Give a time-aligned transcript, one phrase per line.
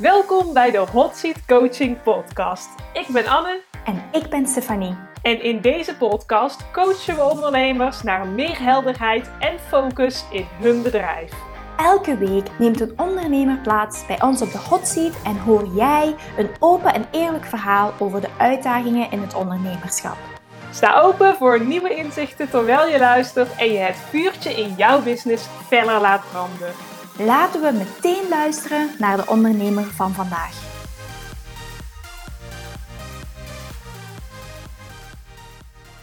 [0.00, 2.68] Welkom bij de Hot Seat Coaching Podcast.
[2.92, 3.60] Ik ben Anne.
[3.84, 4.96] En ik ben Stefanie.
[5.22, 11.32] En in deze podcast coachen we ondernemers naar meer helderheid en focus in hun bedrijf.
[11.76, 16.14] Elke week neemt een ondernemer plaats bij ons op de hot seat en hoor jij
[16.36, 20.16] een open en eerlijk verhaal over de uitdagingen in het ondernemerschap.
[20.72, 25.46] Sta open voor nieuwe inzichten terwijl je luistert en je het vuurtje in jouw business
[25.68, 26.89] feller laat branden.
[27.24, 30.52] Laten we meteen luisteren naar de ondernemer van vandaag.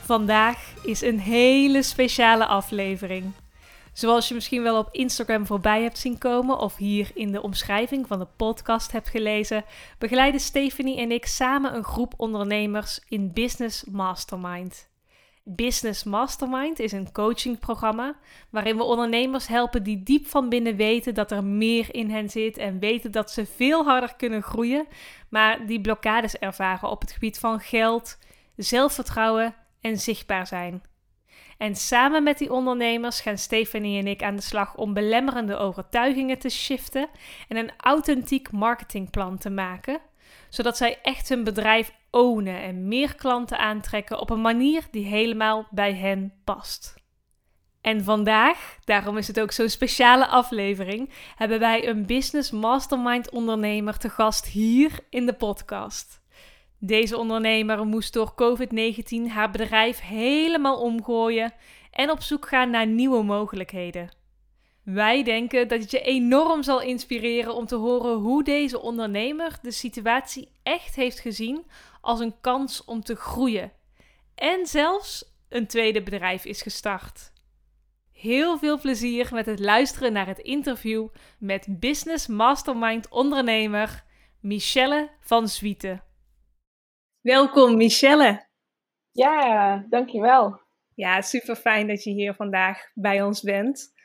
[0.02, 3.32] Vandaag is een hele speciale aflevering.
[3.94, 8.08] Zoals je misschien wel op Instagram voorbij hebt zien komen of hier in de omschrijving
[8.08, 9.66] van de podcast hebt gelezen,
[9.98, 14.88] begeleiden Stephanie en ik samen een groep ondernemers in Business Mastermind.
[15.50, 18.16] Business Mastermind is een coachingprogramma
[18.50, 22.58] waarin we ondernemers helpen die diep van binnen weten dat er meer in hen zit
[22.58, 24.88] en weten dat ze veel harder kunnen groeien,
[25.30, 28.18] maar die blokkades ervaren op het gebied van geld,
[28.56, 30.82] zelfvertrouwen en zichtbaar zijn.
[31.58, 36.40] En samen met die ondernemers gaan Stephanie en ik aan de slag om belemmerende overtuigingen
[36.40, 37.10] te shiften
[37.48, 40.00] en een authentiek marketingplan te maken,
[40.50, 45.68] zodat zij echt hun bedrijf ownen en meer klanten aantrekken op een manier die helemaal
[45.72, 46.96] bij hen past.
[47.82, 53.98] En vandaag, daarom is het ook zo'n speciale aflevering, hebben wij een business mastermind ondernemer
[53.98, 56.22] te gast hier in de podcast.
[56.80, 61.54] Deze ondernemer moest door COVID-19 haar bedrijf helemaal omgooien
[61.92, 64.17] en op zoek gaan naar nieuwe mogelijkheden.
[64.94, 69.72] Wij denken dat het je enorm zal inspireren om te horen hoe deze ondernemer de
[69.72, 71.66] situatie echt heeft gezien
[72.02, 73.72] als een kans om te groeien
[74.36, 77.32] en zelfs een tweede bedrijf is gestart.
[78.12, 81.08] Heel veel plezier met het luisteren naar het interview
[81.40, 84.04] met Business Mastermind ondernemer
[84.42, 86.04] Michelle van Zwieten.
[87.22, 88.48] Welkom Michelle.
[89.12, 90.62] Ja, dankjewel.
[90.94, 93.96] Ja, super fijn dat je hier vandaag bij ons bent.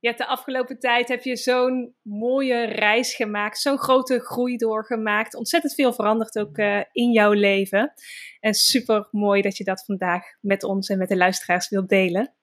[0.00, 5.34] Je hebt de afgelopen tijd heb je zo'n mooie reis gemaakt, zo'n grote groei doorgemaakt.
[5.34, 7.92] Ontzettend veel veranderd ook uh, in jouw leven.
[8.40, 12.34] En super mooi dat je dat vandaag met ons en met de luisteraars wilt delen.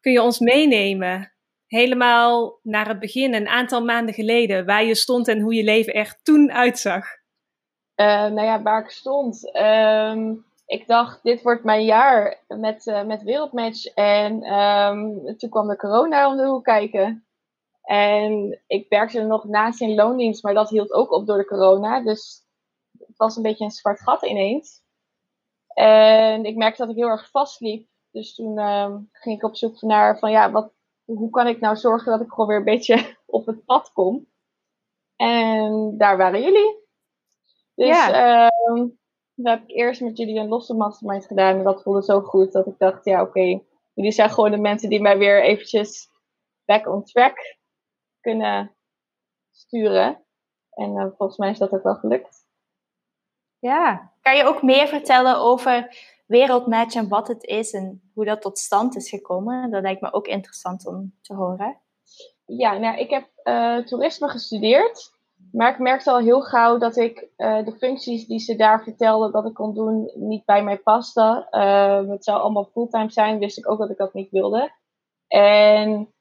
[0.00, 1.32] Kun je ons meenemen
[1.66, 5.94] helemaal naar het begin, een aantal maanden geleden, waar je stond en hoe je leven
[5.94, 7.04] er toen uitzag?
[7.96, 9.56] Uh, nou ja, waar ik stond.
[9.56, 13.86] Um, ik dacht, dit wordt mijn jaar met, uh, met Wereldmatch.
[13.86, 17.26] En um, toen kwam de corona om de hoek kijken.
[17.82, 21.44] En ik werkte er nog naast in loondienst, maar dat hield ook op door de
[21.44, 22.00] corona.
[22.00, 22.46] Dus
[22.98, 24.82] het was een beetje een zwart gat ineens.
[25.74, 27.88] En ik merkte dat ik heel erg vastliep.
[28.10, 30.72] Dus toen um, ging ik op zoek naar van ja, wat,
[31.04, 34.26] hoe kan ik nou zorgen dat ik gewoon weer een beetje op het pad kom.
[35.16, 36.76] En daar waren jullie.
[37.74, 38.50] Dus ja.
[38.66, 39.00] um,
[39.42, 41.58] toen heb ik eerst met jullie een losse mastermind gedaan.
[41.58, 44.56] En dat voelde zo goed dat ik dacht, ja oké, okay, jullie zijn gewoon de
[44.56, 46.08] mensen die mij weer eventjes
[46.64, 47.56] back on track
[48.20, 48.74] kunnen
[49.50, 50.24] sturen.
[50.70, 52.40] En uh, volgens mij is dat ook wel gelukt.
[53.58, 58.40] Ja, kan je ook meer vertellen over Wereldmatch en wat het is en hoe dat
[58.40, 59.70] tot stand is gekomen?
[59.70, 61.78] Dat lijkt me ook interessant om te horen.
[62.46, 65.12] Ja, nou, ik heb uh, toerisme gestudeerd.
[65.52, 69.32] Maar ik merkte al heel gauw dat ik uh, de functies die ze daar vertelden
[69.32, 71.46] dat ik kon doen, niet bij mij pasten.
[71.50, 74.70] Uh, het zou allemaal fulltime zijn, wist ik ook dat ik dat niet wilde.
[75.28, 76.14] En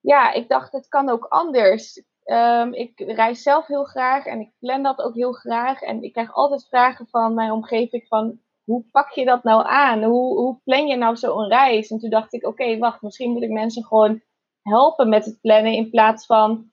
[0.00, 2.02] ja, ik dacht, het kan ook anders.
[2.24, 5.82] Um, ik reis zelf heel graag en ik plan dat ook heel graag.
[5.82, 10.02] En ik krijg altijd vragen van mijn omgeving van, hoe pak je dat nou aan?
[10.02, 11.90] Hoe, hoe plan je nou zo'n reis?
[11.90, 14.22] En toen dacht ik, oké, wacht, misschien moet ik mensen gewoon
[14.62, 16.70] helpen met het plannen in plaats van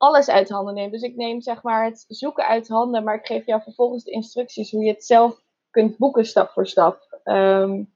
[0.00, 0.90] alles uit handen neem.
[0.90, 4.10] Dus ik neem zeg maar het zoeken uit handen, maar ik geef jou vervolgens de
[4.10, 5.40] instructies hoe je het zelf
[5.70, 7.20] kunt boeken stap voor stap.
[7.24, 7.92] Um,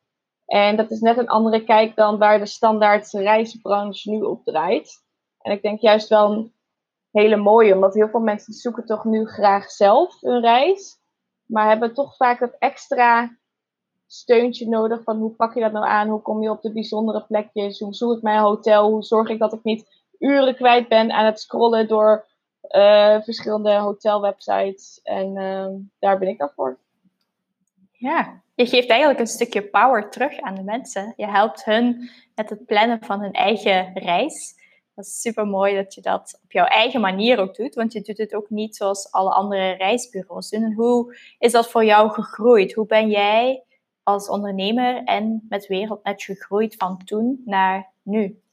[0.46, 5.04] en dat is net een andere kijk dan waar de standaard reisbranche nu op draait.
[5.38, 6.52] En ik denk juist wel een
[7.10, 10.98] hele mooie, omdat heel veel mensen zoeken toch nu graag zelf een reis,
[11.46, 13.38] maar hebben toch vaak dat extra
[14.06, 17.24] steuntje nodig van hoe pak je dat nou aan, hoe kom je op de bijzondere
[17.26, 21.12] plekjes, hoe zoek ik mijn hotel, hoe zorg ik dat ik niet uren kwijt ben
[21.12, 22.26] aan het scrollen door
[22.70, 25.00] uh, verschillende hotelwebsites.
[25.02, 25.66] En uh,
[25.98, 26.78] daar ben ik dan voor.
[27.92, 31.12] Ja, je geeft eigenlijk een stukje power terug aan de mensen.
[31.16, 34.62] Je helpt hun met het plannen van hun eigen reis.
[34.94, 38.00] Dat is super mooi dat je dat op jouw eigen manier ook doet, want je
[38.00, 40.62] doet het ook niet zoals alle andere reisbureaus doen.
[40.62, 42.72] En hoe is dat voor jou gegroeid?
[42.72, 43.64] Hoe ben jij
[44.02, 48.43] als ondernemer en met Wereldnet gegroeid van toen naar nu?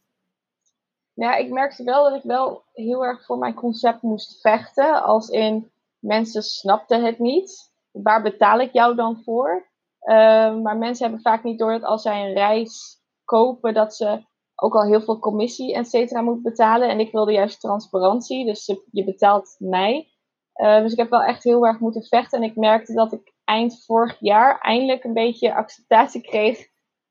[1.22, 5.04] Ja, ik merkte wel dat ik wel heel erg voor mijn concept moest vechten.
[5.04, 7.72] Als in mensen snapten het niet.
[7.92, 9.70] Waar betaal ik jou dan voor?
[10.00, 14.24] Ehm, maar mensen hebben vaak niet door dat als zij een reis kopen, dat ze
[14.56, 16.90] ook al heel veel commissie et cetera moet betalen.
[16.90, 20.08] En ik wilde juist transparantie, dus je betaalt mij.
[20.56, 22.42] Uh, dus ik heb wel echt heel erg moeten vechten.
[22.42, 26.68] En ik merkte dat ik eind vorig jaar eindelijk een beetje acceptatie kreeg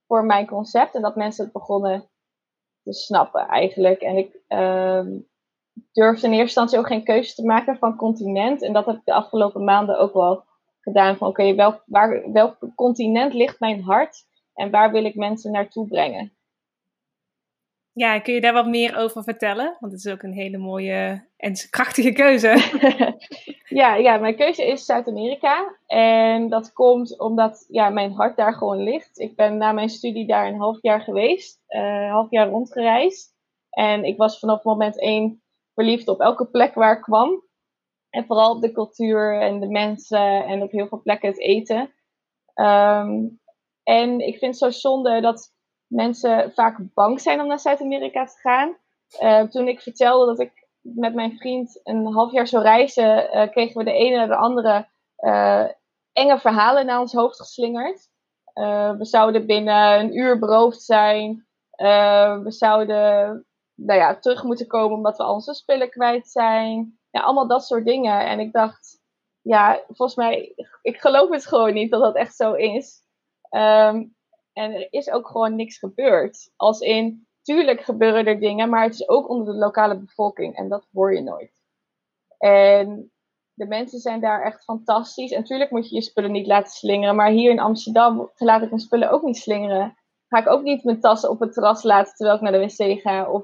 [0.07, 0.95] voor mijn concept.
[0.95, 2.11] En dat mensen het begonnen
[2.83, 4.01] te snappen eigenlijk.
[4.01, 5.05] En ik uh,
[5.93, 8.63] durfde in eerste instantie ook geen keuze te maken van continent.
[8.63, 10.45] En dat heb ik de afgelopen maanden ook wel
[10.81, 11.17] gedaan.
[11.17, 11.83] Van oké, welk,
[12.33, 14.29] welk continent ligt mijn hart?
[14.55, 16.33] En waar wil ik mensen naartoe brengen?
[17.93, 19.77] Ja, kun je daar wat meer over vertellen?
[19.81, 22.57] Want het is ook een hele mooie en krachtige keuze.
[23.81, 25.77] ja, ja, mijn keuze is Zuid-Amerika.
[25.87, 29.19] En dat komt omdat ja, mijn hart daar gewoon ligt.
[29.19, 33.35] Ik ben na mijn studie daar een half jaar geweest, uh, een half jaar rondgereisd.
[33.71, 35.43] En ik was vanaf moment één
[35.75, 37.43] verliefd op elke plek waar ik kwam.
[38.11, 41.93] En vooral op de cultuur en de mensen en op heel veel plekken het eten.
[42.55, 43.29] Ehm,
[43.83, 45.53] en ik vind het zo zonde dat
[45.91, 48.77] mensen vaak bang zijn om naar Zuid-Amerika te gaan.
[49.23, 53.51] Uh, toen ik vertelde dat ik met mijn vriend een half jaar zou reizen, uh,
[53.51, 54.89] kregen we de ene naar de andere
[55.19, 55.65] uh,
[56.13, 58.09] enge verhalen naar ons hoofd geslingerd.
[58.99, 61.47] we zouden binnen een uur beroofd zijn.
[62.43, 66.99] we zouden nou ja, terug moeten komen omdat we al onze spullen kwijt zijn.
[67.11, 68.27] Ja, allemaal dat soort dingen.
[68.27, 69.01] En ik dacht,
[69.41, 70.53] ja, volgens mij,
[70.83, 73.03] ik geloof het gewoon niet dat dat echt zo is.
[73.51, 74.15] Um,
[74.53, 76.53] en er is ook gewoon niks gebeurd.
[76.57, 80.57] Als in, tuurlijk gebeuren er dingen, maar het is ook onder de lokale bevolking.
[80.57, 81.53] En dat hoor je nooit.
[82.39, 83.13] En
[83.55, 85.33] de mensen zijn daar echt fantastisch.
[85.33, 87.17] En tuurlijk moet je je spullen niet laten slingeren.
[87.17, 89.95] Maar hier in Amsterdam laat ik mijn spullen ook niet slingeren.
[90.29, 93.01] Ga ik ook niet mijn tassen op het terras laten terwijl ik naar de wc
[93.01, 93.31] ga.
[93.31, 93.43] Of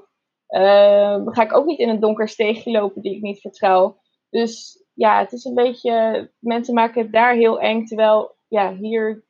[0.49, 3.99] uh, ga ik ook niet in een donker steegje lopen die ik niet vertrouw.
[4.29, 6.31] Dus ja, het is een beetje.
[6.39, 7.85] Mensen maken het daar heel eng.
[7.85, 9.25] Terwijl ja, hier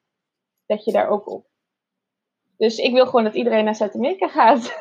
[0.66, 1.47] let je daar ook op.
[2.58, 4.80] Dus ik wil gewoon dat iedereen naar Zuid-Amerika gaat.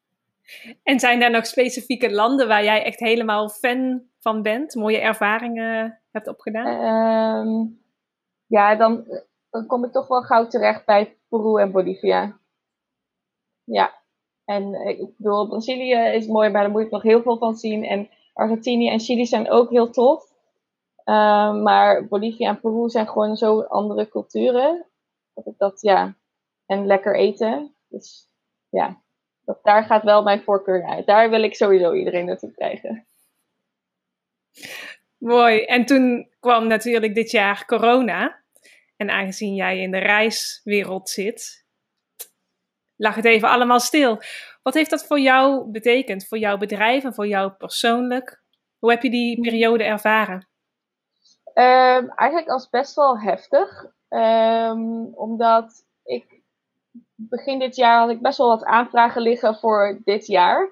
[0.82, 4.74] en zijn daar nog specifieke landen waar jij echt helemaal fan van bent?
[4.74, 7.46] Mooie ervaringen hebt opgedaan?
[7.46, 7.80] Um,
[8.46, 9.04] ja, dan,
[9.50, 12.38] dan kom ik toch wel gauw terecht bij Peru en Bolivia.
[13.64, 13.94] Ja,
[14.44, 17.84] en ik bedoel, Brazilië is mooi, maar daar moet ik nog heel veel van zien.
[17.84, 20.34] En Argentinië en Chili zijn ook heel tof.
[21.04, 24.86] Um, maar Bolivia en Peru zijn gewoon zo andere culturen.
[25.34, 26.14] Dat ik dat, ja,
[26.66, 27.76] en lekker eten.
[27.88, 28.30] Dus
[28.68, 29.02] ja,
[29.44, 31.06] dat, daar gaat wel mijn voorkeur uit.
[31.06, 33.06] Daar wil ik sowieso iedereen naartoe krijgen.
[35.18, 35.64] Mooi.
[35.64, 38.44] En toen kwam natuurlijk dit jaar corona.
[38.96, 41.66] En aangezien jij in de reiswereld zit,
[42.96, 44.18] lag het even allemaal stil.
[44.62, 46.26] Wat heeft dat voor jou betekend?
[46.26, 48.42] Voor jouw bedrijf en voor jou persoonlijk?
[48.78, 50.48] Hoe heb je die periode ervaren?
[51.54, 53.84] Um, eigenlijk als best wel heftig.
[54.08, 56.35] Um, omdat ik
[57.16, 60.70] begin dit jaar had ik best wel wat aanvragen liggen voor dit jaar.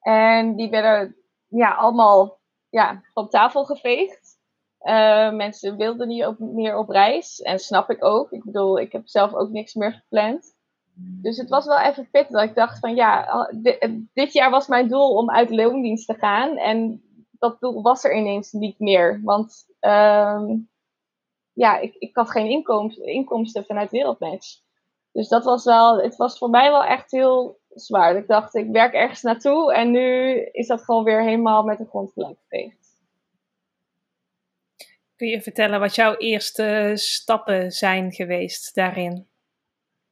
[0.00, 1.16] En die werden
[1.48, 2.38] ja, allemaal
[2.68, 4.32] ja, van tafel geveegd.
[4.80, 7.40] Uh, mensen wilden niet op, meer op reis.
[7.40, 8.30] En snap ik ook.
[8.32, 10.54] Ik bedoel, ik heb zelf ook niks meer gepland.
[10.96, 13.48] Dus het was wel even pittig dat ik dacht van ja,
[14.12, 16.56] dit, jaar was mijn doel om uit loondienst te gaan.
[16.56, 19.20] En dat doel was er ineens niet meer.
[19.22, 20.50] Want uh,
[21.52, 24.62] ja, ik, ik had geen inkomsten, inkomsten vanuit Wereldmatch.
[25.14, 28.16] Dus dat was wel, het was voor mij wel echt heel zwaar.
[28.16, 31.86] Ik dacht, ik werk ergens naartoe en nu is dat gewoon weer helemaal met de
[31.86, 33.02] grond gelijk geveegd.
[35.16, 39.28] Kun je vertellen wat jouw eerste stappen zijn geweest daarin?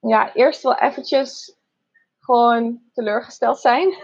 [0.00, 1.56] Ja, eerst wel eventjes
[2.20, 3.94] gewoon teleurgesteld zijn.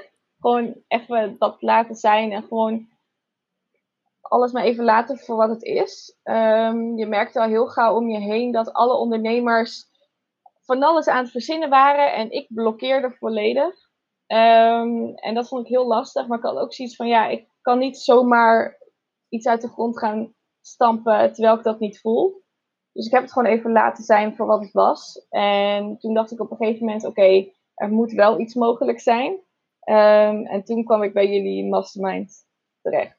[0.40, 2.88] Gewoon even dat laten zijn en gewoon
[4.20, 6.16] alles maar even laten voor wat het is.
[6.24, 9.86] Um, je merkt al heel gauw om je heen dat alle ondernemers
[10.68, 13.74] van alles aan het verzinnen waren en ik blokkeerde volledig.
[14.26, 17.48] Um, en dat vond ik heel lastig, maar ik had ook zoiets van, ja, ik
[17.60, 18.78] kan niet zomaar
[19.28, 22.42] iets uit de grond gaan stampen terwijl ik dat niet voel.
[22.92, 25.26] Dus ik heb het gewoon even laten zijn voor wat het was.
[25.28, 29.32] En toen dacht ik op een gegeven moment, oké, er moet wel iets mogelijk zijn.
[29.84, 32.46] Um, en toen kwam ik bij jullie mastermind
[32.82, 33.18] terecht.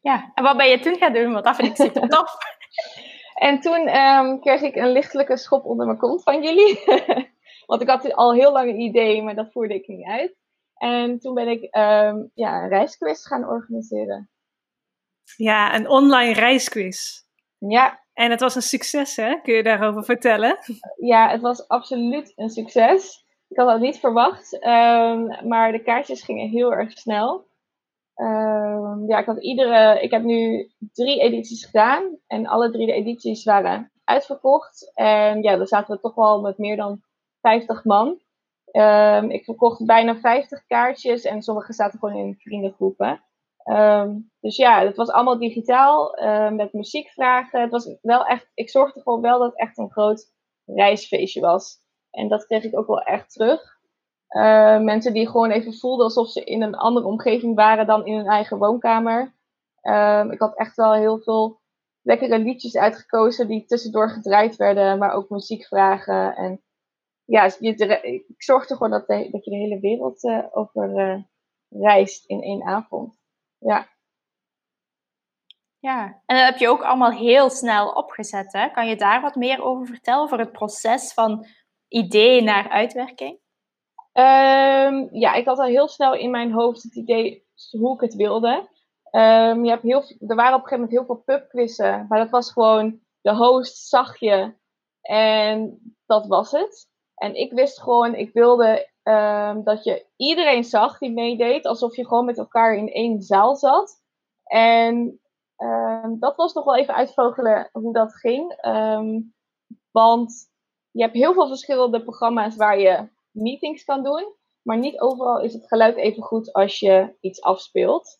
[0.00, 1.32] Ja, en wat ben je toen gaan doen?
[1.32, 2.36] Want dat vind ik super tof.
[3.40, 6.80] En toen um, kreeg ik een lichtelijke schop onder mijn kont van jullie.
[7.66, 10.36] Want ik had al heel lang een idee, maar dat voerde ik niet uit.
[10.74, 14.30] En toen ben ik um, ja, een reisquiz gaan organiseren.
[15.36, 17.22] Ja, een online reisquiz.
[17.58, 18.04] Ja.
[18.12, 19.40] En het was een succes, hè?
[19.42, 20.58] Kun je daarover vertellen?
[20.96, 23.24] Ja, het was absoluut een succes.
[23.48, 27.49] Ik had dat niet verwacht, ehm, maar de kaartjes gingen heel erg snel.
[28.20, 32.92] Ehm, ja, ik, had iedere, ik heb nu drie edities gedaan en alle drie de
[32.92, 34.92] edities waren uitverkocht.
[34.94, 37.02] En ja, dan zaten we toch wel met meer dan
[37.40, 38.20] 50 man.
[38.70, 43.22] Ehm, ik verkocht bijna 50 kaartjes en sommige zaten gewoon in vriendengroepen.
[43.62, 46.16] Ehm, dus ja, het was allemaal digitaal
[46.52, 47.60] met muziekvragen.
[47.60, 50.32] Het was wel echt, ik zorgde gewoon wel dat het echt een groot
[50.64, 51.78] reisfeestje was.
[52.10, 53.79] En dat kreeg ik ook wel echt terug.
[54.30, 58.16] Uh, mensen die gewoon even voelden alsof ze in een andere omgeving waren dan in
[58.16, 59.34] hun eigen woonkamer.
[60.30, 61.60] ik had echt wel heel veel
[62.02, 66.36] lekkere liedjes uitgekozen die tussendoor gedraaid werden, maar ook muziekvragen.
[66.36, 66.62] En
[67.24, 71.22] ja, ik zorgde gewoon dat, dat je de hele wereld uh, over uh,
[71.68, 73.14] reist in één avond.
[73.58, 73.88] Ja.
[75.78, 78.52] Ja, en dat heb je ook allemaal heel snel opgezet.
[78.52, 78.68] Hè?
[78.68, 81.46] Kan je daar wat meer over vertellen, voor het proces van
[81.88, 83.39] idee naar uitwerking?
[84.20, 88.14] Um, ja, ik had al heel snel in mijn hoofd het idee hoe ik het
[88.14, 88.68] wilde.
[89.12, 92.30] Um, je hebt heel, er waren op een gegeven moment heel veel pubquizzen, maar dat
[92.30, 94.54] was gewoon de host zag je
[95.00, 96.88] en dat was het.
[97.14, 102.06] En ik wist gewoon, ik wilde um, dat je iedereen zag die meedeed, alsof je
[102.06, 104.02] gewoon met elkaar in één zaal zat.
[104.44, 105.20] En
[106.18, 108.58] dat was nog wel even uitvogelen hoe dat ging.
[109.90, 110.50] Want
[110.90, 114.34] je hebt heel veel verschillende programma's waar je meetings kan doen.
[114.62, 118.18] Maar niet overal is het geluid even goed als je iets afspeelt.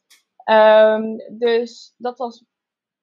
[1.38, 2.44] dus dat was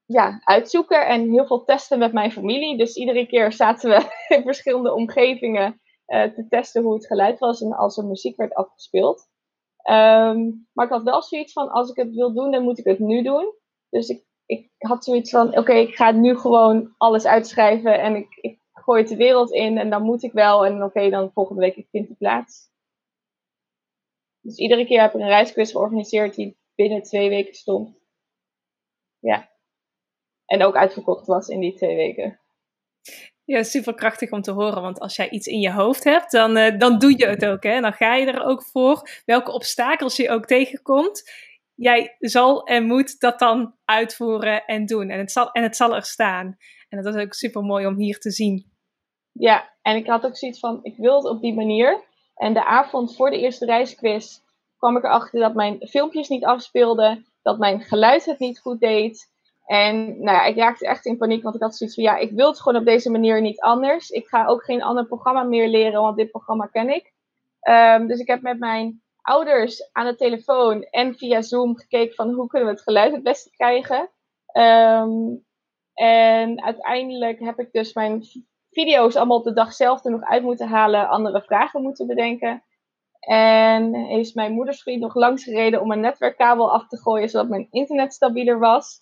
[0.07, 2.77] ja, uitzoeken en heel veel testen met mijn familie.
[2.77, 3.95] Dus iedere keer zaten we
[4.35, 8.53] in verschillende omgevingen uh, te testen hoe het geluid was en als er muziek werd
[8.53, 9.27] afgespeeld.
[9.89, 12.85] Um, maar ik had wel zoiets van, als ik het wil doen, dan moet ik
[12.85, 13.53] het nu doen.
[13.89, 18.59] Dus ik, ik had zoiets van, oké, ik ga nu gewoon alles uitschrijven en ik
[18.87, 20.65] gooi het de wereld in en dan moet ik wel.
[20.65, 22.69] En oké, dan volgende week ik vind het plaats.
[24.41, 27.99] Dus iedere keer heb ik een reisquiz georganiseerd die binnen twee weken stond.
[29.19, 29.49] Ja.
[30.45, 32.39] En ook uitverkocht was in die twee weken.
[33.43, 34.81] Ja, super krachtig om te horen.
[34.81, 37.63] Want als jij iets in je hoofd hebt, dan, uh, dan doe je het ook.
[37.63, 37.81] Hè?
[37.81, 39.21] Dan ga je er ook voor.
[39.25, 41.31] Welke obstakels je ook tegenkomt.
[41.73, 45.09] Jij zal en moet dat dan uitvoeren en doen.
[45.09, 46.57] En het zal, en het zal er staan.
[46.89, 48.76] En dat is ook super mooi om hier te zien.
[49.39, 52.03] Ja, en ik had ook zoiets van: ik wil het op die manier.
[52.35, 54.39] En de avond voor de eerste reisquiz
[54.77, 57.25] kwam ik erachter dat mijn filmpjes niet afspeelden.
[57.41, 59.35] Dat mijn geluid het niet goed deed.
[59.65, 62.31] En nou ja, ik raakte echt in paniek, want ik had zoiets van, ja, ik
[62.31, 64.09] wil het gewoon op deze manier niet anders.
[64.09, 67.13] Ik ga ook geen ander programma meer leren, want dit programma ken ik.
[67.69, 72.33] Um, dus ik heb met mijn ouders aan de telefoon en via Zoom gekeken van
[72.33, 74.09] hoe kunnen we het geluid het beste krijgen.
[74.53, 75.45] Um,
[75.93, 78.23] en uiteindelijk heb ik dus mijn
[78.77, 82.63] video's allemaal op de dag zelf er nog uit moeten halen, andere vragen moeten bedenken.
[83.19, 87.49] En is mijn moeders vriend nog langs gereden om een netwerkkabel af te gooien, zodat
[87.49, 89.01] mijn internet stabieler was.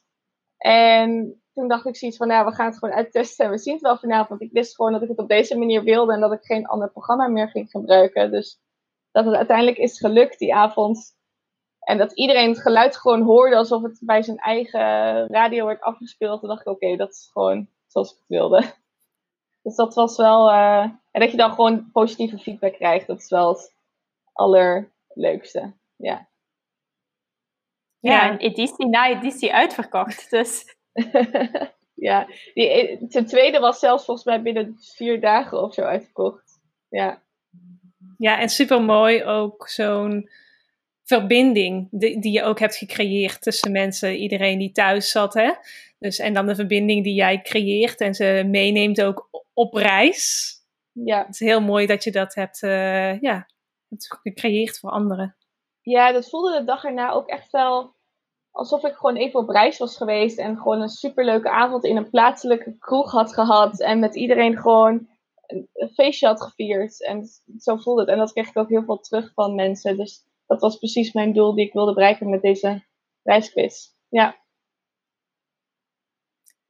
[0.58, 3.74] En toen dacht ik zoiets van, nou, we gaan het gewoon uittesten en we zien
[3.74, 4.42] het wel vanavond.
[4.42, 6.92] Ik wist gewoon dat ik het op deze manier wilde en dat ik geen ander
[6.92, 8.32] programma meer ging gebruiken.
[8.32, 8.60] Dus
[9.12, 11.14] dat het uiteindelijk is gelukt die avond.
[11.80, 16.40] En dat iedereen het geluid gewoon hoorde alsof het bij zijn eigen radio werd afgespeeld.
[16.40, 18.84] Toen dacht ik, oké, dat is gewoon zoals ik het wilde.
[19.66, 20.50] Dus dat was wel.
[20.50, 20.82] Uh,
[21.12, 23.76] en dat je dan gewoon positieve feedback krijgt, dat is wel het
[24.34, 25.74] allerleukste.
[25.96, 26.28] Ja.
[28.00, 30.30] Ja, en editie na editie uitverkocht.
[30.30, 30.76] Dus.
[32.08, 36.60] ja, die, ten tweede was zelfs volgens mij binnen vier dagen of zo uitverkocht.
[36.90, 37.22] Ja.
[38.18, 40.30] Ja, en super mooi ook zo'n
[41.04, 45.34] verbinding die, die, je ook hebt gecreëerd tussen mensen, iedereen die thuis zat.
[45.34, 45.52] Hè?
[46.06, 50.52] Dus, en dan de verbinding die jij creëert en ze meeneemt ook op reis.
[50.92, 51.18] Ja.
[51.18, 53.48] Het is heel mooi dat je dat hebt, uh, ja,
[53.90, 55.36] hebt gecreëerd voor anderen.
[55.82, 57.96] Ja, dat voelde de dag erna ook echt wel
[58.52, 62.10] alsof ik gewoon even op reis was geweest en gewoon een superleuke avond in een
[62.10, 65.08] plaatselijke kroeg had gehad en met iedereen gewoon
[65.74, 67.04] een feestje had gevierd.
[67.04, 68.10] En zo voelde het.
[68.10, 69.98] En dat kreeg ik ook heel veel terug van mensen.
[69.98, 72.84] Dus dat was precies mijn doel die ik wilde bereiken met deze
[73.24, 73.94] reisquiz.
[74.10, 74.44] Ja.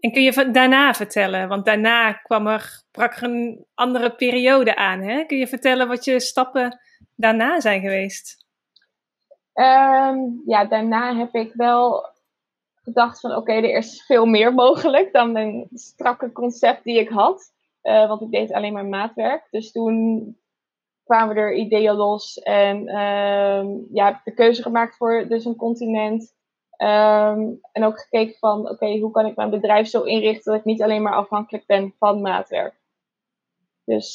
[0.06, 5.02] En kun je daarna vertellen, want daarna kwam er, brak er een andere periode aan.
[5.02, 5.24] Hè?
[5.24, 6.80] Kun je vertellen wat je stappen
[7.16, 8.46] daarna zijn geweest?
[9.54, 12.10] Um, ja, daarna heb ik wel
[12.76, 17.54] gedacht van oké, er is veel meer mogelijk dan mijn strakke concept die ik had.
[17.84, 19.48] Uh, want ik deed alleen maar maatwerk.
[19.50, 20.38] Dus toen
[21.04, 26.35] kwamen er ideeën los en um, ja, heb de keuze gemaakt voor dus een continent.
[26.78, 30.66] Um, en ook gekeken van oké, hoe kan ik mijn bedrijf zo inrichten dat ik
[30.66, 32.76] niet alleen maar afhankelijk ben van maatwerk.
[33.84, 34.14] Dus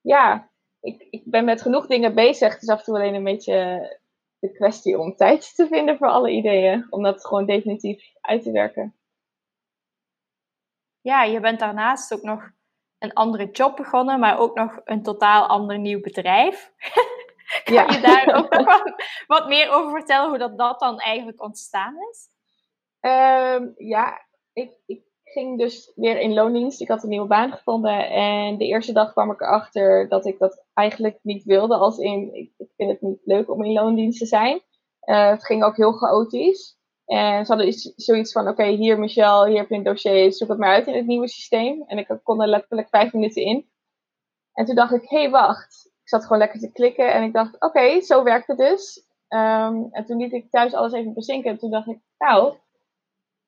[0.00, 0.50] ja,
[0.80, 2.52] ik, ik ben met genoeg dingen bezig.
[2.52, 3.98] Het is af en toe alleen een beetje
[4.38, 6.86] de kwestie om tijd te vinden voor alle ideeën.
[6.90, 8.94] Om dat gewoon definitief uit te werken.
[11.00, 12.50] Ja, je bent daarnaast ook nog
[12.98, 16.72] een andere job begonnen, maar ook nog een totaal ander nieuw bedrijf.
[17.64, 17.86] kan ja.
[17.90, 18.92] je daar ook nog wat,
[19.26, 22.28] wat, meer over vertellen, hoe dat, dat dan eigenlijk ontstaan is?
[23.00, 26.80] Um, ja, ik, ik ging dus weer in loondienst.
[26.80, 28.10] Ik had een nieuwe baan gevonden.
[28.10, 31.76] En de eerste dag kwam ik erachter dat ik dat eigenlijk niet wilde.
[31.76, 34.60] Als in, ik, ik vind het niet leuk om in loondienst te zijn.
[35.04, 36.76] Uh, het ging ook heel chaotisch.
[37.04, 40.58] En ze hadden zoiets van, oké, hier Michel, hier heb je een dossier, zoek het
[40.58, 41.84] maar uit in het nieuwe systeem.
[41.86, 43.70] En ik kon er letterlijk vijf minuten in.
[44.52, 45.92] En toen dacht ik, hé, hey, wacht.
[46.08, 49.06] Ik zat gewoon lekker te klikken en ik dacht, oké, zo werkt het dus.
[49.28, 51.50] Um, en toen liet ik thuis alles even bezinken.
[51.50, 52.54] En toen dacht ik, nou,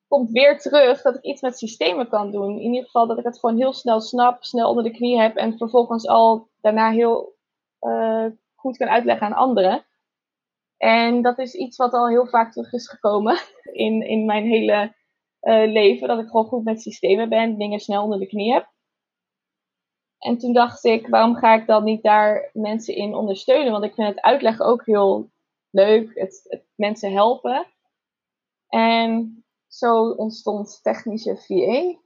[0.07, 2.59] komt weer terug dat ik iets met systemen kan doen.
[2.59, 5.35] In ieder geval dat ik het gewoon heel snel snap, snel onder de knie heb
[5.35, 7.35] en vervolgens al daarna heel
[7.81, 8.25] uh,
[8.55, 9.85] goed kan uitleggen aan anderen.
[10.77, 13.37] En dat is iets wat al heel vaak terug is gekomen
[13.85, 14.95] in, in mijn hele
[15.41, 16.07] uh, leven.
[16.07, 18.69] Dat ik gewoon goed met systemen ben, dingen snel onder de knie heb.
[20.21, 23.71] En toen dacht ik, waarom ga ik dan niet daar mensen in ondersteunen?
[23.71, 25.31] Want ik vind het uitleggen ook heel
[25.69, 27.67] leuk, het, het mensen helpen.
[28.67, 31.99] En zo ontstond technische VA.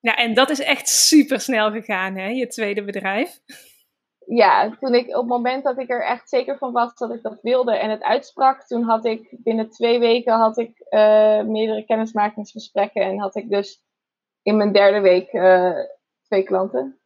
[0.00, 3.40] Ja, en dat is echt super snel gegaan, hè, je tweede bedrijf.
[4.26, 7.22] Ja, toen ik op het moment dat ik er echt zeker van was dat ik
[7.22, 11.84] dat wilde en het uitsprak, toen had ik binnen twee weken had ik uh, meerdere
[11.84, 13.82] kennismakingsgesprekken en had ik dus
[14.42, 15.78] in mijn derde week uh,
[16.28, 17.00] twee klanten.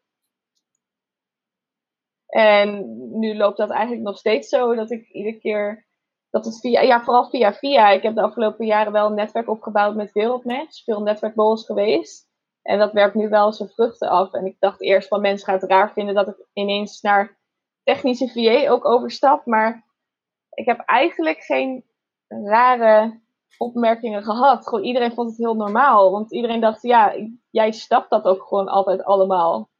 [2.27, 5.87] En nu loopt dat eigenlijk nog steeds zo dat ik iedere keer
[6.31, 7.91] dat het via, ja, vooral via via.
[7.91, 10.85] Ik heb de afgelopen jaren wel een netwerk opgebouwd met Wereldmatch.
[10.85, 12.31] Veel netwerkborrels geweest.
[12.63, 14.33] En dat werpt nu wel zijn vruchten af.
[14.33, 17.39] En ik dacht eerst van mensen gaan het raar vinden dat ik ineens naar
[17.83, 19.47] technische VA ook overstap.
[19.47, 19.87] Maar
[20.51, 21.85] ik heb eigenlijk geen
[22.29, 23.22] rare
[23.59, 24.69] opmerkingen gehad.
[24.69, 26.11] Gewoon iedereen vond het heel normaal.
[26.11, 27.15] Want iedereen dacht, ja,
[27.51, 29.71] jij stapt dat ook gewoon altijd allemaal.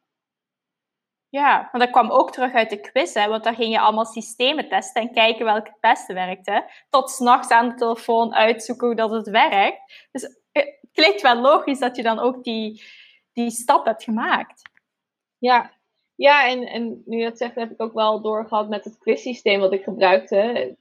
[1.29, 4.05] Ja, want dat kwam ook terug uit de quiz, hè, want daar ging je allemaal
[4.05, 6.69] systemen testen en kijken welke het beste werkte.
[6.89, 10.07] Tot s'nachts aan de telefoon uitzoeken hoe dat het werkt.
[10.11, 12.83] Dus het klinkt wel logisch dat je dan ook die,
[13.31, 14.61] die stap hebt gemaakt.
[15.37, 15.71] Ja,
[16.15, 19.59] ja en, en nu je dat zegt, heb ik ook wel doorgehad met het quizsysteem
[19.59, 20.75] wat ik gebruikte.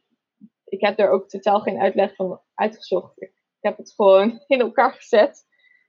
[0.73, 3.23] Ik heb er ook totaal geen uitleg van uitgezocht.
[3.23, 5.45] Ik heb het gewoon in elkaar gezet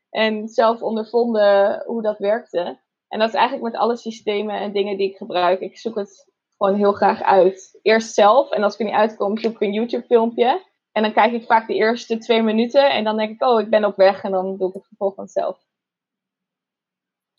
[0.10, 2.80] en zelf ondervonden hoe dat werkte.
[3.08, 5.60] En dat is eigenlijk met alle systemen en dingen die ik gebruik.
[5.60, 7.80] Ik zoek het gewoon heel graag uit.
[7.82, 10.72] Eerst zelf en als ik er niet uitkom, zoek ik een YouTube filmpje.
[10.92, 13.70] En dan kijk ik vaak de eerste twee minuten en dan denk ik, oh, ik
[13.70, 15.63] ben op weg en dan doe ik het vervolgens zelf.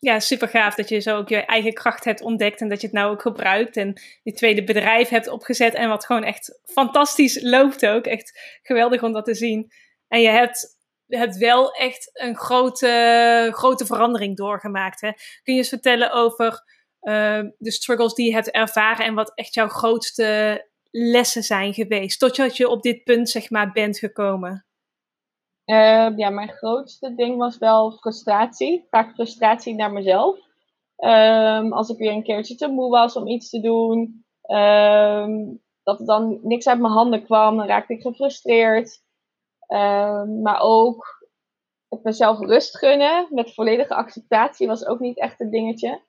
[0.04, 2.86] Ja, super gaaf dat je zo ook je eigen kracht hebt ontdekt en dat je
[2.86, 7.42] het nou ook gebruikt en je tweede bedrijf hebt opgezet en wat gewoon echt fantastisch
[7.42, 8.04] loopt ook.
[8.04, 9.72] Echt geweldig om dat te zien.
[10.08, 15.00] En je hebt hebt wel echt een grote, grote verandering doorgemaakt.
[15.00, 15.10] Hè?
[15.42, 16.62] Kun je eens vertellen over
[17.00, 22.18] uh, de struggles die je hebt ervaren en wat echt jouw grootste lessen zijn geweest,
[22.18, 24.66] totdat je op dit punt zeg maar bent gekomen?
[25.66, 28.86] Uh, ja, mijn grootste ding was wel frustratie.
[28.90, 30.38] Vaak frustratie naar mezelf.
[30.96, 36.00] Um, als ik weer een keertje te moe was om iets te doen, um, dat
[36.00, 39.02] er dan niks uit mijn handen kwam, dan raakte ik gefrustreerd.
[40.42, 41.28] Maar ook
[41.88, 46.02] het mezelf rust gunnen met volledige acceptatie was ook niet echt een dingetje.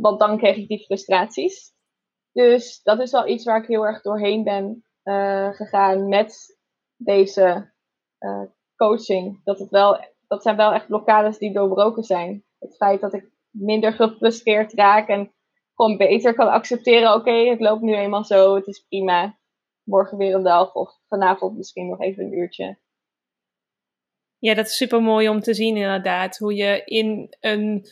[0.00, 1.74] Want dan kreeg ik die frustraties.
[2.32, 6.58] Dus dat is wel iets waar ik heel erg doorheen ben uh, gegaan met
[6.96, 7.74] deze
[8.20, 8.42] uh,
[8.76, 9.40] coaching.
[9.44, 12.44] Dat, het wel, dat zijn wel echt blokkades die doorbroken zijn.
[12.58, 15.32] Het feit dat ik minder gefrustreerd raak en
[15.74, 19.38] gewoon beter kan accepteren: oké, het loopt nu eenmaal zo, het is prima
[19.82, 22.78] morgen weer een dag of vanavond misschien nog even een uurtje.
[24.38, 26.38] Ja, dat is super mooi om te zien inderdaad.
[26.38, 27.86] Hoe je in een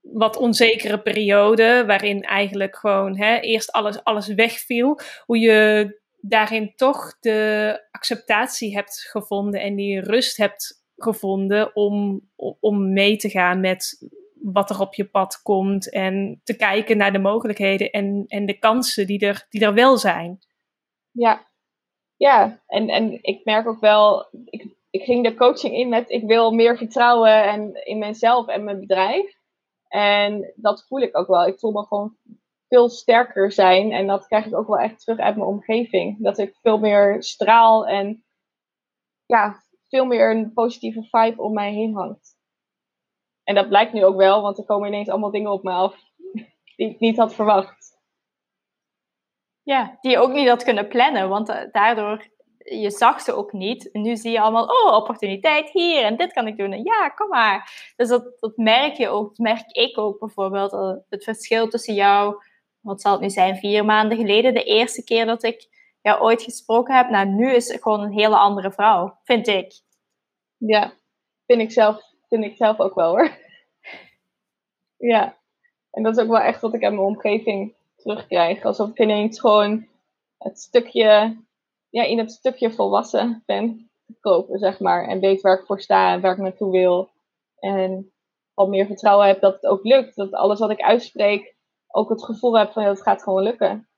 [0.00, 7.18] wat onzekere periode, waarin eigenlijk gewoon hè, eerst alles, alles wegviel, hoe je daarin toch
[7.20, 12.20] de acceptatie hebt gevonden en die rust hebt gevonden om,
[12.60, 14.08] om mee te gaan met
[14.42, 18.58] wat er op je pad komt en te kijken naar de mogelijkheden en, en de
[18.58, 20.38] kansen die er, die er wel zijn.
[21.10, 21.46] Ja,
[22.16, 22.62] ja.
[22.66, 26.50] En, en ik merk ook wel, ik, ik ging de coaching in met ik wil
[26.50, 29.38] meer vertrouwen en, in mezelf en mijn bedrijf.
[29.88, 31.46] En dat voel ik ook wel.
[31.46, 32.16] Ik voel me gewoon
[32.70, 33.92] veel sterker zijn.
[33.92, 36.16] En dat krijg ik ook wel echt terug uit mijn omgeving.
[36.18, 38.24] Dat ik veel meer straal en
[39.26, 42.38] ja, veel meer een positieve vibe om mij heen hangt.
[43.44, 45.96] En dat blijkt nu ook wel, want er komen ineens allemaal dingen op me af.
[46.76, 47.98] die ik niet had verwacht.
[49.62, 52.26] Ja, die je ook niet had kunnen plannen, want eh, daardoor,
[52.58, 53.88] je zag ze ook niet.
[53.92, 56.72] nu zie je allemaal, oh, opportuniteit hier en dit kan ik doen.
[56.72, 57.92] En ja, kom maar.
[57.96, 60.72] Dus dat, dat merk je ook, dat merk ik ook bijvoorbeeld.
[60.72, 62.42] Eh, het verschil tussen jou,
[62.80, 65.68] wat zal het nu zijn, vier maanden geleden, de eerste keer dat ik
[66.00, 67.10] jou ooit gesproken heb.
[67.10, 69.80] Nou, nu is het gewoon een hele andere vrouw, vind ik.
[70.56, 70.92] Ja,
[71.46, 73.30] vind ik zelf, vind ik zelf ook wel hoor.
[75.12, 75.36] ja,
[75.90, 78.64] en dat is ook wel echt wat ik uit mijn omgeving terugkrijg.
[78.64, 79.86] Alsof ik ineens gewoon
[80.38, 81.36] het stukje,
[81.88, 85.08] ja, in het stukje volwassen ben gekomen, zeg maar.
[85.08, 87.10] En weet waar ik voor sta en waar ik naartoe wil.
[87.58, 88.12] En
[88.54, 90.16] wat meer vertrouwen heb dat het ook lukt.
[90.16, 91.54] Dat alles wat ik uitspreek
[91.90, 93.88] ook het gevoel heb van, ja, het gaat gewoon lukken.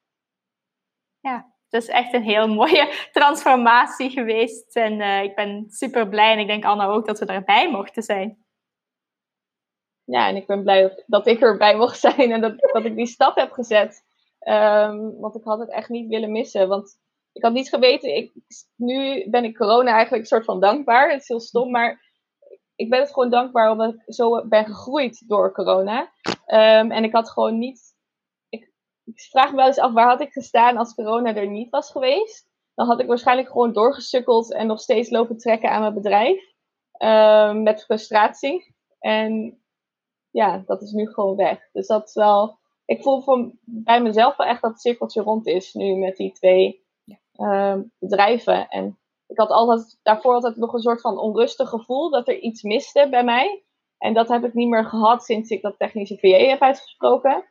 [1.21, 4.77] Ja, het is echt een heel mooie transformatie geweest.
[4.77, 8.03] En uh, ik ben super blij en ik denk Anna ook dat we erbij mochten
[8.03, 8.45] zijn.
[10.05, 13.07] Ja, en ik ben blij dat, ik erbij mocht zijn en dat, dat ik die
[13.07, 14.05] stap heb gezet.
[14.49, 16.69] Um, want ik had het echt niet willen missen.
[16.69, 16.99] Want
[17.33, 18.33] ik had niet geweten, ik,
[18.77, 21.11] nu ben ik corona eigenlijk een soort van dankbaar.
[21.11, 22.01] Het is heel stom, maar
[22.75, 26.13] ik ben het gewoon dankbaar omdat ik zo ben gegroeid door corona.
[26.53, 27.93] Um, en ik had gewoon niet
[29.05, 31.91] ik vraag me wel eens af, waar had ik gestaan als corona er niet was
[31.91, 32.51] geweest?
[32.75, 36.51] Dan had ik waarschijnlijk gewoon doorgesukkeld en nog steeds lopen trekken aan mijn bedrijf.
[36.99, 38.75] Um, met frustratie.
[38.99, 39.63] En
[40.31, 41.71] ja, dat is nu gewoon weg.
[41.73, 42.59] Dus dat is wel.
[42.85, 46.33] Ik voel van bij mezelf wel echt dat het cirkeltje rond is nu met die
[46.33, 46.85] twee
[47.37, 48.69] um, bedrijven.
[48.69, 52.63] En ik had altijd, daarvoor altijd nog een soort van onrustig gevoel dat er iets
[52.63, 53.65] miste bij mij.
[54.03, 57.49] En dat heb ik niet meer gehad sinds ik dat technische VA heb uitgesproken.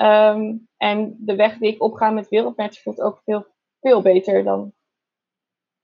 [0.00, 3.46] Um, en de weg die ik opga met wereldmatch voelt ook veel,
[3.80, 4.72] veel beter dan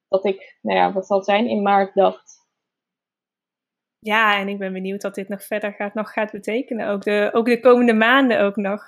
[0.08, 2.48] dat ik, nou ja, wat zal het zijn, in maart dacht.
[3.98, 6.88] Ja, en ik ben benieuwd wat dit nog verder gaat, nog gaat betekenen.
[6.88, 8.82] Ook de, ook de komende maanden ook nog.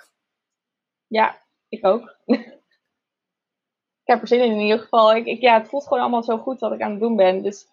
[1.06, 2.18] Ja, ik ook.
[4.02, 5.16] ik heb er zin in in ieder geval.
[5.16, 7.42] Ik, ik, ja, het voelt gewoon allemaal zo goed wat ik aan het doen ben.
[7.42, 7.66] Dus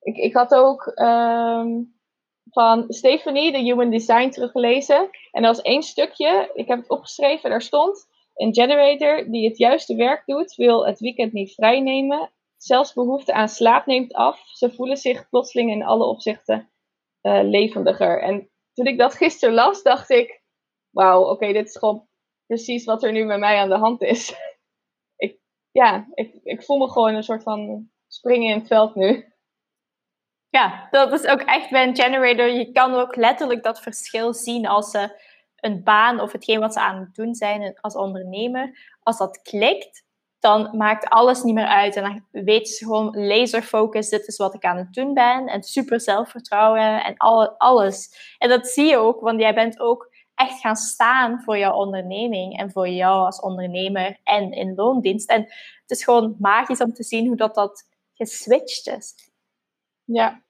[0.00, 1.93] ik, ik had ook um,
[2.54, 5.10] van Stephanie, de Human Design, teruggelezen.
[5.30, 8.12] En was één stukje, ik heb het opgeschreven, daar stond...
[8.34, 12.30] Een generator die het juiste werk doet, wil het weekend niet vrijnemen.
[12.56, 14.40] Zelfs behoefte aan slaap neemt af.
[14.46, 16.70] Ze voelen zich plotseling in alle opzichten
[17.22, 18.22] uh, levendiger.
[18.22, 20.42] En toen ik dat gisteren las, dacht ik:
[20.90, 22.06] Wauw, oké, dit is gewoon
[22.46, 24.34] precies wat er nu met mij aan de hand is.
[25.16, 25.38] ik,
[25.70, 29.33] ja, ik, ik voel me gewoon een soort van springen in het veld nu.
[30.54, 32.48] Ja, dat is ook echt bij een generator.
[32.48, 35.22] Je kan ook letterlijk dat verschil zien als ze
[35.56, 38.78] een baan of hetgeen wat ze aan het doen zijn als ondernemer.
[39.00, 40.04] Als dat klikt,
[40.38, 41.96] dan maakt alles niet meer uit.
[41.96, 45.46] En dan weten ze gewoon laser focus, dit is wat ik aan het doen ben.
[45.46, 48.16] En super zelfvertrouwen en alle, alles.
[48.38, 52.58] En dat zie je ook, want jij bent ook echt gaan staan voor jouw onderneming
[52.58, 55.30] en voor jou als ondernemer en in loondienst.
[55.30, 55.40] En
[55.80, 59.14] het is gewoon magisch om te zien hoe dat, dat geswitcht is.
[60.04, 60.43] Ja,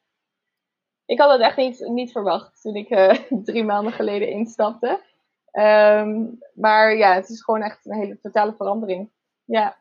[1.06, 3.10] ik had het echt niet, niet verwacht toen ik uh,
[3.44, 5.00] drie maanden geleden instapte.
[5.52, 9.10] Um, maar ja, het is gewoon echt een hele totale verandering.
[9.44, 9.76] Ja.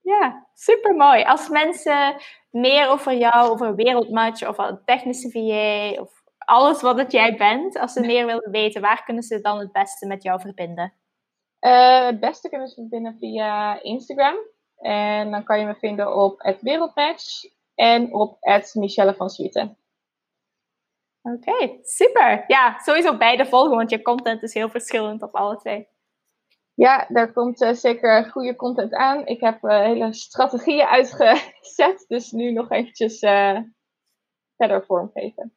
[0.00, 1.22] Ja, super mooi.
[1.24, 2.14] Als mensen
[2.50, 7.78] meer over jou, over Wereldmatch of een technische VA of alles wat het jij bent,
[7.78, 10.92] als ze meer willen weten, waar kunnen ze dan het beste met jou verbinden?
[11.60, 14.36] Uh, het beste kunnen ze verbinden via Instagram.
[14.76, 17.44] En dan kan je me vinden op het Wereldmatch
[17.82, 18.38] en op
[18.72, 19.76] Michelle van Swieten.
[21.22, 22.44] Oké, super.
[22.46, 25.88] Ja, sowieso beide volgen, want je content is heel verschillend op alle twee.
[26.74, 29.26] Ja, daar komt uh, zeker goede content aan.
[29.26, 33.58] Ik heb uh, hele strategieën uitgezet, dus nu nog eventjes uh,
[34.56, 35.56] verder vormgeven.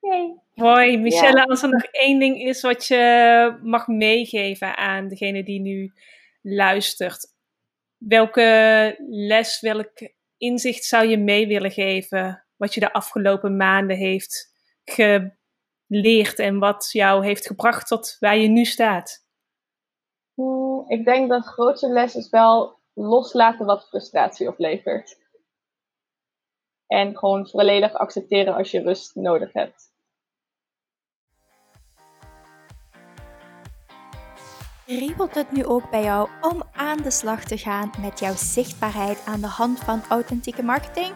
[0.00, 0.40] Hey.
[0.54, 5.60] Hoi, Michelle, als er nog één ding is wat je mag meegeven aan degene die
[5.60, 5.92] nu
[6.42, 7.34] luistert.
[7.96, 14.54] Welke les, welk inzicht zou je mee willen geven wat je de afgelopen maanden heeft
[14.84, 19.24] geleerd en wat jou heeft gebracht tot waar je nu staat?
[20.34, 25.24] Hmm, ik denk dat de grootste les is wel loslaten wat frustratie oplevert.
[26.86, 29.94] En gewoon volledig accepteren als je rust nodig hebt.
[34.88, 39.18] Riebelt het nu ook bij jou om aan de slag te gaan met jouw zichtbaarheid
[39.24, 41.14] aan de hand van authentieke marketing?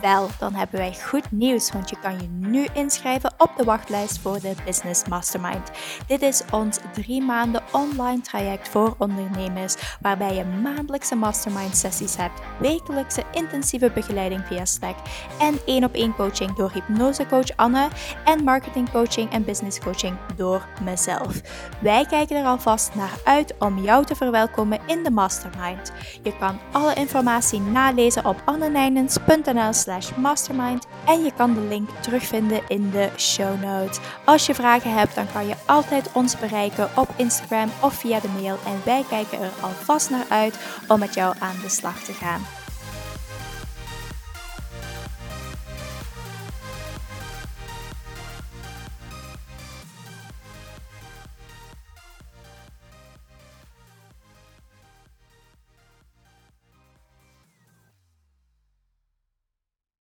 [0.00, 4.18] Wel, dan hebben wij goed nieuws, want je kan je nu inschrijven op de wachtlijst
[4.18, 5.70] voor de Business Mastermind.
[6.06, 12.40] Dit is ons drie maanden online traject voor ondernemers, waarbij je maandelijkse mastermind sessies hebt,
[12.58, 14.96] wekelijkse intensieve begeleiding via Slack
[15.38, 17.88] en één op één coaching door hypnosecoach Anne
[18.24, 21.40] en marketingcoaching en business coaching door mezelf.
[21.80, 25.92] Wij kijken er alvast naar uit om jou te verwelkomen in de mastermind.
[26.22, 29.72] Je kan alle informatie nalezen op annenijnens.nl
[30.16, 33.98] mastermind en je kan de link terugvinden in de show notes.
[34.24, 38.28] Als je vragen hebt, dan kan je altijd ons bereiken op Instagram of via de
[38.40, 42.12] mail en wij kijken er alvast naar uit om met jou aan de slag te
[42.12, 42.55] gaan.